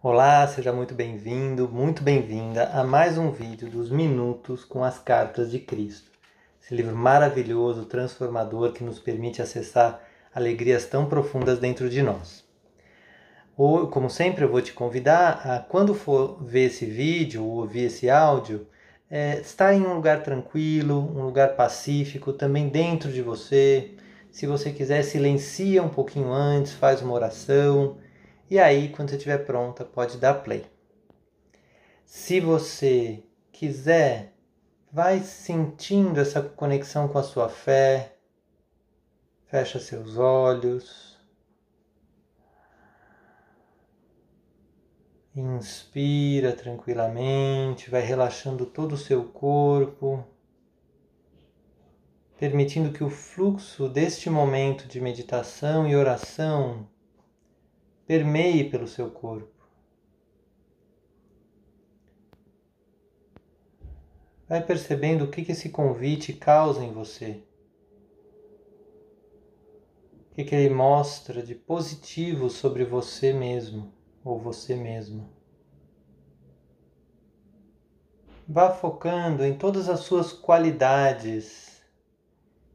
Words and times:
Olá, 0.00 0.46
seja 0.46 0.72
muito 0.72 0.94
bem-vindo, 0.94 1.68
muito 1.68 2.04
bem-vinda 2.04 2.68
a 2.68 2.84
mais 2.84 3.18
um 3.18 3.32
vídeo 3.32 3.68
dos 3.68 3.90
Minutos 3.90 4.64
com 4.64 4.84
as 4.84 4.96
Cartas 4.96 5.50
de 5.50 5.58
Cristo. 5.58 6.12
Esse 6.62 6.72
livro 6.72 6.94
maravilhoso, 6.94 7.84
transformador, 7.84 8.72
que 8.72 8.84
nos 8.84 9.00
permite 9.00 9.42
acessar 9.42 10.00
alegrias 10.32 10.86
tão 10.86 11.06
profundas 11.06 11.58
dentro 11.58 11.90
de 11.90 12.00
nós. 12.00 12.44
Ou, 13.56 13.88
como 13.88 14.08
sempre, 14.08 14.44
eu 14.44 14.48
vou 14.48 14.62
te 14.62 14.72
convidar 14.72 15.42
a, 15.44 15.58
quando 15.58 15.92
for 15.92 16.40
ver 16.44 16.66
esse 16.66 16.86
vídeo 16.86 17.44
ou 17.44 17.62
ouvir 17.62 17.86
esse 17.86 18.08
áudio, 18.08 18.68
é, 19.10 19.40
estar 19.40 19.74
em 19.74 19.84
um 19.84 19.94
lugar 19.94 20.22
tranquilo, 20.22 21.12
um 21.12 21.24
lugar 21.24 21.56
pacífico, 21.56 22.32
também 22.32 22.68
dentro 22.68 23.10
de 23.10 23.20
você. 23.20 23.96
Se 24.30 24.46
você 24.46 24.70
quiser, 24.70 25.02
silencia 25.02 25.82
um 25.82 25.88
pouquinho 25.88 26.32
antes, 26.32 26.72
faz 26.72 27.02
uma 27.02 27.14
oração 27.14 27.96
e 28.50 28.58
aí, 28.58 28.88
quando 28.88 29.10
você 29.10 29.16
estiver 29.16 29.44
pronta, 29.44 29.84
pode 29.84 30.16
dar 30.16 30.34
play. 30.42 30.64
Se 32.04 32.40
você 32.40 33.22
quiser, 33.52 34.32
vai 34.90 35.20
sentindo 35.20 36.18
essa 36.18 36.40
conexão 36.40 37.06
com 37.08 37.18
a 37.18 37.22
sua 37.22 37.50
fé. 37.50 38.16
Fecha 39.46 39.78
seus 39.78 40.16
olhos. 40.16 41.18
Inspira 45.36 46.52
tranquilamente, 46.52 47.90
vai 47.90 48.00
relaxando 48.00 48.64
todo 48.64 48.94
o 48.94 48.98
seu 48.98 49.24
corpo, 49.24 50.26
permitindo 52.38 52.92
que 52.92 53.04
o 53.04 53.10
fluxo 53.10 53.88
deste 53.88 54.30
momento 54.30 54.88
de 54.88 55.00
meditação 55.00 55.86
e 55.86 55.94
oração 55.94 56.88
permeie 58.08 58.70
pelo 58.70 58.88
seu 58.88 59.10
corpo. 59.10 59.68
Vai 64.48 64.64
percebendo 64.64 65.26
o 65.26 65.30
que 65.30 65.52
esse 65.52 65.68
convite 65.68 66.32
causa 66.32 66.82
em 66.82 66.90
você. 66.90 67.44
O 70.32 70.42
que 70.42 70.54
ele 70.54 70.74
mostra 70.74 71.42
de 71.42 71.54
positivo 71.54 72.48
sobre 72.48 72.82
você 72.82 73.34
mesmo 73.34 73.92
ou 74.24 74.40
você 74.40 74.74
mesma. 74.74 75.28
Vá 78.48 78.70
focando 78.70 79.44
em 79.44 79.58
todas 79.58 79.86
as 79.90 80.00
suas 80.00 80.32
qualidades 80.32 81.82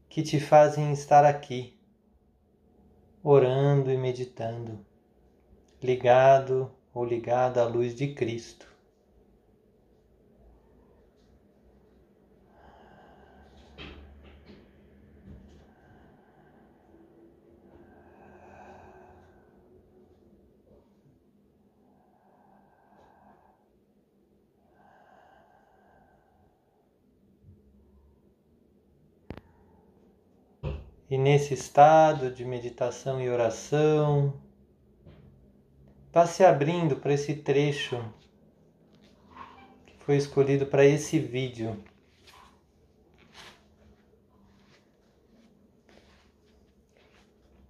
que 0.08 0.22
te 0.22 0.38
fazem 0.38 0.92
estar 0.92 1.24
aqui, 1.24 1.76
orando 3.20 3.90
e 3.90 3.96
meditando 3.96 4.93
ligado 5.84 6.72
ou 6.94 7.04
ligada 7.04 7.60
à 7.60 7.66
luz 7.66 7.94
de 7.94 8.14
Cristo. 8.14 8.66
E 31.10 31.18
nesse 31.18 31.52
estado 31.52 32.30
de 32.30 32.42
meditação 32.42 33.20
e 33.20 33.28
oração, 33.28 34.32
vá 36.14 36.28
se 36.28 36.44
abrindo 36.44 36.94
para 36.94 37.12
esse 37.12 37.34
trecho 37.34 38.00
que 39.84 39.96
foi 40.04 40.16
escolhido 40.16 40.64
para 40.64 40.84
esse 40.84 41.18
vídeo. 41.18 41.76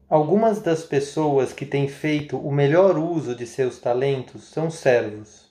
Algumas 0.06 0.60
das 0.60 0.84
pessoas 0.84 1.54
que 1.54 1.64
têm 1.64 1.88
feito 1.88 2.36
o 2.36 2.52
melhor 2.52 2.98
uso 2.98 3.34
de 3.34 3.46
seus 3.46 3.78
talentos 3.78 4.44
são 4.44 4.70
servos, 4.70 5.50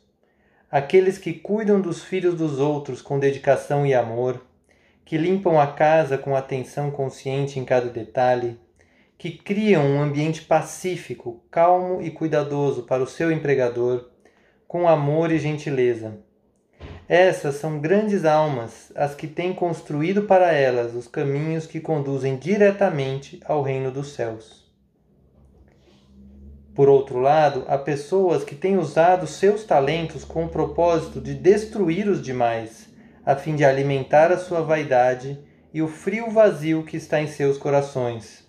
aqueles 0.70 1.18
que 1.18 1.34
cuidam 1.34 1.82
dos 1.82 2.04
filhos 2.04 2.36
dos 2.36 2.60
outros 2.60 3.02
com 3.02 3.18
dedicação 3.18 3.88
e 3.88 3.96
amor, 3.96 4.40
que 5.04 5.18
limpam 5.18 5.60
a 5.60 5.66
casa 5.66 6.16
com 6.16 6.36
atenção 6.36 6.92
consciente 6.92 7.60
em 7.60 7.66
cada 7.66 7.90
detalhe, 7.90 8.60
que 9.24 9.32
criam 9.32 9.86
um 9.86 10.02
ambiente 10.02 10.42
pacífico, 10.42 11.42
calmo 11.50 12.02
e 12.02 12.12
cuidadoso 12.12 12.84
para 12.84 13.02
o 13.02 13.08
seu 13.08 13.32
empregador, 13.32 14.10
com 14.68 14.86
amor 14.86 15.32
e 15.32 15.40
gentileza. 15.40 16.20
Essas 17.08 17.56
são 17.56 17.80
grandes 17.80 18.26
almas, 18.26 18.92
as 18.94 19.16
que 19.16 19.26
têm 19.26 19.54
construído 19.54 20.24
para 20.24 20.52
elas 20.52 20.94
os 20.94 21.08
caminhos 21.08 21.66
que 21.66 21.80
conduzem 21.80 22.36
diretamente 22.36 23.40
ao 23.46 23.62
reino 23.62 23.92
dos 23.92 24.14
céus. 24.14 24.70
Por 26.76 26.90
outro 26.90 27.18
lado, 27.18 27.64
há 27.70 27.78
pessoas 27.78 28.44
que 28.44 28.56
têm 28.56 28.78
usado 28.78 29.26
seus 29.26 29.64
talentos 29.64 30.26
com 30.26 30.44
o 30.44 30.50
propósito 30.50 31.22
de 31.22 31.34
destruir 31.34 32.10
os 32.10 32.22
demais, 32.22 32.90
a 33.26 33.38
fim 33.38 33.56
de 33.56 33.64
alimentar 33.64 34.34
a 34.34 34.38
sua 34.38 34.60
vaidade 34.60 35.40
e 35.74 35.82
o 35.82 35.88
frio 35.88 36.30
vazio 36.30 36.84
que 36.84 36.98
está 36.98 37.22
em 37.22 37.28
seus 37.28 37.58
corações. 37.58 38.44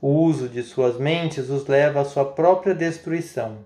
O 0.00 0.08
uso 0.08 0.48
de 0.48 0.62
suas 0.62 0.98
mentes 0.98 1.48
os 1.48 1.66
leva 1.66 2.00
à 2.00 2.04
sua 2.04 2.24
própria 2.24 2.74
destruição. 2.74 3.64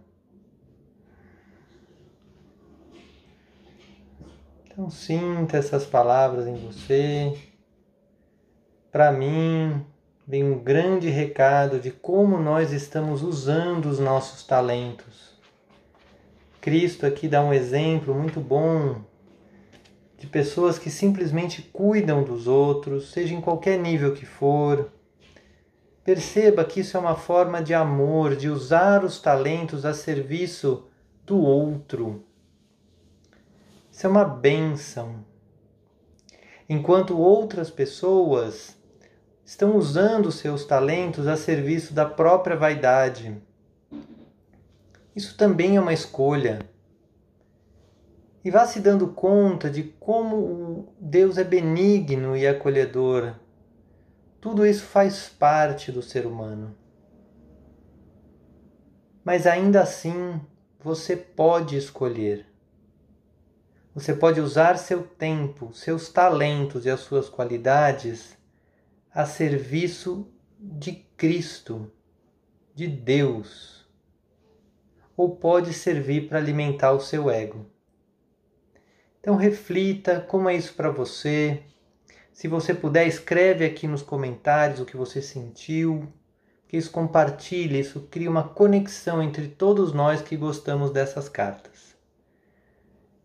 Então 4.64 4.88
sinta 4.88 5.56
essas 5.56 5.84
palavras 5.84 6.46
em 6.46 6.54
você. 6.54 7.36
Para 8.90 9.12
mim, 9.12 9.84
vem 10.26 10.44
um 10.44 10.58
grande 10.58 11.08
recado 11.08 11.80
de 11.80 11.90
como 11.90 12.38
nós 12.38 12.72
estamos 12.72 13.22
usando 13.22 13.86
os 13.86 13.98
nossos 13.98 14.46
talentos. 14.46 15.38
Cristo 16.60 17.04
aqui 17.04 17.26
dá 17.26 17.42
um 17.42 17.52
exemplo 17.52 18.14
muito 18.14 18.40
bom 18.40 19.02
de 20.16 20.26
pessoas 20.26 20.78
que 20.78 20.90
simplesmente 20.90 21.62
cuidam 21.62 22.22
dos 22.22 22.46
outros, 22.46 23.10
seja 23.10 23.34
em 23.34 23.40
qualquer 23.40 23.78
nível 23.78 24.14
que 24.14 24.26
for, 24.26 24.92
Perceba 26.02 26.64
que 26.64 26.80
isso 26.80 26.96
é 26.96 27.00
uma 27.00 27.14
forma 27.14 27.62
de 27.62 27.74
amor, 27.74 28.34
de 28.34 28.48
usar 28.48 29.04
os 29.04 29.20
talentos 29.20 29.84
a 29.84 29.92
serviço 29.92 30.88
do 31.26 31.38
outro. 31.38 32.24
Isso 33.92 34.06
é 34.06 34.10
uma 34.10 34.24
bênção. 34.24 35.24
Enquanto 36.68 37.18
outras 37.18 37.70
pessoas 37.70 38.78
estão 39.44 39.76
usando 39.76 40.30
seus 40.30 40.64
talentos 40.64 41.26
a 41.26 41.36
serviço 41.36 41.92
da 41.92 42.06
própria 42.06 42.56
vaidade. 42.56 43.36
Isso 45.14 45.36
também 45.36 45.76
é 45.76 45.80
uma 45.80 45.92
escolha. 45.92 46.60
E 48.44 48.50
vá 48.50 48.64
se 48.64 48.80
dando 48.80 49.08
conta 49.08 49.68
de 49.68 49.82
como 49.82 50.94
Deus 50.98 51.36
é 51.36 51.44
benigno 51.44 52.36
e 52.36 52.46
acolhedor 52.46 53.34
tudo 54.40 54.66
isso 54.66 54.84
faz 54.84 55.28
parte 55.28 55.92
do 55.92 56.02
ser 56.02 56.26
humano. 56.26 56.74
Mas 59.22 59.46
ainda 59.46 59.82
assim, 59.82 60.40
você 60.78 61.14
pode 61.14 61.76
escolher. 61.76 62.46
Você 63.94 64.14
pode 64.14 64.40
usar 64.40 64.78
seu 64.78 65.02
tempo, 65.02 65.74
seus 65.74 66.08
talentos 66.08 66.86
e 66.86 66.90
as 66.90 67.00
suas 67.00 67.28
qualidades 67.28 68.38
a 69.12 69.26
serviço 69.26 70.32
de 70.58 70.92
Cristo, 71.16 71.92
de 72.74 72.86
Deus. 72.86 73.86
Ou 75.16 75.36
pode 75.36 75.74
servir 75.74 76.28
para 76.28 76.38
alimentar 76.38 76.92
o 76.92 77.00
seu 77.00 77.28
ego. 77.28 77.66
Então 79.20 79.36
reflita 79.36 80.20
como 80.20 80.48
é 80.48 80.54
isso 80.54 80.72
para 80.74 80.90
você, 80.90 81.62
se 82.40 82.48
você 82.48 82.72
puder, 82.72 83.06
escreve 83.06 83.66
aqui 83.66 83.86
nos 83.86 84.00
comentários 84.00 84.80
o 84.80 84.86
que 84.86 84.96
você 84.96 85.20
sentiu, 85.20 86.10
que 86.66 86.78
isso 86.78 86.90
compartilha, 86.90 87.76
isso 87.76 88.08
cria 88.10 88.30
uma 88.30 88.42
conexão 88.42 89.22
entre 89.22 89.46
todos 89.46 89.92
nós 89.92 90.22
que 90.22 90.38
gostamos 90.38 90.90
dessas 90.90 91.28
cartas. 91.28 91.94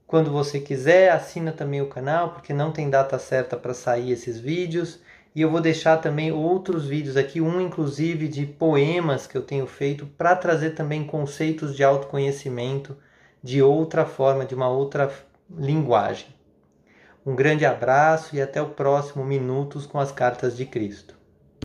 Quando 0.06 0.30
você 0.32 0.60
quiser, 0.60 1.14
assina 1.14 1.54
também 1.54 1.82
o 1.82 1.88
canal, 1.88 2.34
porque 2.34 2.52
não 2.52 2.74
tem 2.74 2.90
data 2.90 3.18
certa 3.18 3.56
para 3.56 3.74
sair 3.74 4.12
esses 4.12 4.38
vídeos. 4.38 5.00
E 5.34 5.42
eu 5.42 5.50
vou 5.50 5.62
deixar 5.62 5.96
também 6.02 6.34
outros 6.34 6.86
vídeos 6.86 7.16
aqui, 7.16 7.40
um 7.40 7.62
inclusive 7.62 8.28
de 8.28 8.46
poemas 8.46 9.26
que 9.26 9.38
eu 9.38 9.44
tenho 9.44 9.66
feito 9.66 10.06
para 10.06 10.36
trazer 10.36 10.72
também 10.72 11.08
conceitos 11.08 11.74
de 11.74 11.86
autoconhecimento 11.86 12.98
de 13.42 13.62
outra 13.62 14.06
forma, 14.06 14.44
de 14.44 14.54
uma 14.54 14.68
outra 14.68 15.10
linguagem. 15.50 16.35
Um 17.26 17.36
grande 17.36 17.66
abraço 17.66 18.36
e 18.36 18.42
até 18.42 18.62
o 18.62 18.70
próximo 18.70 19.26
Minutos 19.26 19.88
com 19.88 20.00
as 20.00 20.12
Cartas 20.12 20.56
de 20.56 20.64
Cristo. 20.64 21.18